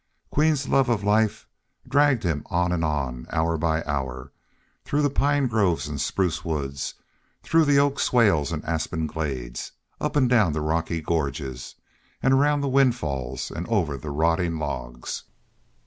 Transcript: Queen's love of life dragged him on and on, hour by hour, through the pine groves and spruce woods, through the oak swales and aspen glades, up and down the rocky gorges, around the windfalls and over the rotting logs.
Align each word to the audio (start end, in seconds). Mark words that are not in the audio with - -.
Queen's 0.31 0.67
love 0.67 0.89
of 0.89 1.03
life 1.03 1.45
dragged 1.87 2.23
him 2.23 2.41
on 2.47 2.71
and 2.71 2.83
on, 2.83 3.27
hour 3.31 3.55
by 3.55 3.83
hour, 3.83 4.31
through 4.83 5.03
the 5.03 5.11
pine 5.11 5.45
groves 5.45 5.87
and 5.87 6.01
spruce 6.01 6.43
woods, 6.43 6.95
through 7.43 7.65
the 7.65 7.77
oak 7.77 7.99
swales 7.99 8.51
and 8.51 8.65
aspen 8.65 9.05
glades, 9.05 9.73
up 9.99 10.15
and 10.15 10.27
down 10.27 10.53
the 10.53 10.59
rocky 10.61 11.01
gorges, 11.03 11.75
around 12.23 12.61
the 12.61 12.67
windfalls 12.67 13.51
and 13.51 13.67
over 13.67 13.95
the 13.95 14.09
rotting 14.09 14.57
logs. 14.57 15.25